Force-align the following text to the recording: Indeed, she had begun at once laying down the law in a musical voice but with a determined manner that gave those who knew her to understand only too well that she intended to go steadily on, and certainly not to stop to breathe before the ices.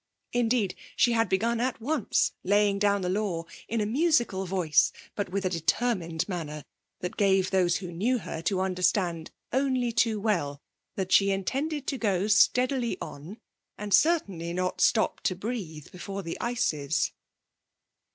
Indeed, 0.33 0.75
she 0.95 1.11
had 1.11 1.29
begun 1.29 1.59
at 1.59 1.79
once 1.79 2.31
laying 2.43 2.79
down 2.79 3.01
the 3.03 3.07
law 3.09 3.43
in 3.67 3.79
a 3.81 3.85
musical 3.85 4.47
voice 4.47 4.91
but 5.13 5.29
with 5.29 5.45
a 5.45 5.49
determined 5.49 6.27
manner 6.27 6.63
that 7.01 7.17
gave 7.17 7.51
those 7.51 7.75
who 7.75 7.91
knew 7.91 8.17
her 8.17 8.41
to 8.41 8.61
understand 8.61 9.29
only 9.53 9.91
too 9.91 10.19
well 10.19 10.57
that 10.95 11.11
she 11.11 11.29
intended 11.29 11.85
to 11.85 11.99
go 11.99 12.25
steadily 12.25 12.97
on, 12.99 13.37
and 13.77 13.93
certainly 13.93 14.53
not 14.53 14.79
to 14.79 14.85
stop 14.85 15.21
to 15.21 15.35
breathe 15.35 15.91
before 15.91 16.23
the 16.23 16.35
ices. 16.41 17.11